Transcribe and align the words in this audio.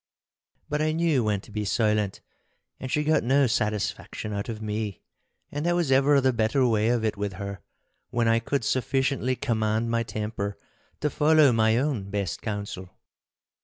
But 0.67 0.81
I 0.81 0.93
knew 0.93 1.23
when 1.25 1.41
to 1.41 1.51
be 1.51 1.63
silent, 1.63 2.21
and 2.79 2.89
she 2.89 3.03
got 3.03 3.23
no 3.23 3.45
satisfaction 3.45 4.33
out 4.33 4.49
of 4.49 4.59
me. 4.59 5.03
And 5.51 5.63
that 5.63 5.75
was 5.75 5.91
ever 5.91 6.19
the 6.19 6.33
better 6.33 6.65
way 6.65 6.89
of 6.89 7.05
it 7.05 7.17
with 7.17 7.33
her, 7.33 7.59
when 8.09 8.27
I 8.27 8.39
could 8.39 8.63
sufficiently 8.63 9.35
command 9.35 9.91
my 9.91 10.01
temper 10.01 10.57
to 11.01 11.11
follow 11.11 11.51
mine 11.51 11.77
own 11.77 12.09
best 12.09 12.41
counsel. 12.41 12.89